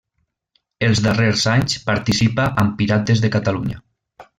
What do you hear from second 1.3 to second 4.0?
anys participa amb Pirates de Catalunya.